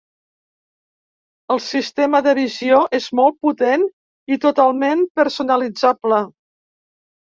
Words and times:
El 1.55 1.61
sistema 1.65 2.23
de 2.29 2.35
visió 2.41 2.81
és 3.01 3.11
molt 3.23 3.39
potent 3.49 3.87
i 4.37 4.41
totalment 4.49 5.09
personalitzable. 5.23 6.27